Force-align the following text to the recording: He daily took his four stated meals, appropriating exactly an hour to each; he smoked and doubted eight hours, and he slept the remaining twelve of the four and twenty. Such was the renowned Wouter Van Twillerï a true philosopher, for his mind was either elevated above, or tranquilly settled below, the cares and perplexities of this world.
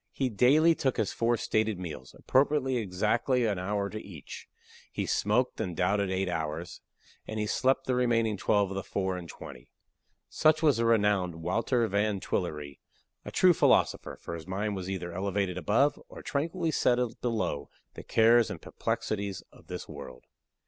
He 0.13 0.29
daily 0.29 0.73
took 0.73 0.97
his 0.97 1.13
four 1.13 1.37
stated 1.37 1.77
meals, 1.77 2.15
appropriating 2.17 2.79
exactly 2.81 3.45
an 3.45 3.59
hour 3.59 3.87
to 3.87 4.01
each; 4.03 4.47
he 4.91 5.05
smoked 5.05 5.61
and 5.61 5.77
doubted 5.77 6.09
eight 6.09 6.27
hours, 6.27 6.81
and 7.27 7.39
he 7.39 7.45
slept 7.45 7.85
the 7.85 7.93
remaining 7.93 8.35
twelve 8.35 8.71
of 8.71 8.75
the 8.75 8.81
four 8.81 9.15
and 9.15 9.29
twenty. 9.29 9.69
Such 10.27 10.63
was 10.63 10.77
the 10.77 10.85
renowned 10.85 11.35
Wouter 11.43 11.87
Van 11.87 12.19
Twillerï 12.19 12.79
a 13.25 13.29
true 13.31 13.53
philosopher, 13.53 14.17
for 14.19 14.33
his 14.33 14.47
mind 14.47 14.75
was 14.75 14.89
either 14.89 15.13
elevated 15.13 15.59
above, 15.59 16.01
or 16.09 16.23
tranquilly 16.23 16.71
settled 16.71 17.21
below, 17.21 17.69
the 17.93 18.01
cares 18.01 18.49
and 18.49 18.59
perplexities 18.59 19.43
of 19.51 19.67
this 19.67 19.87
world. 19.87 20.25